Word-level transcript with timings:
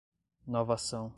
novação 0.47 1.09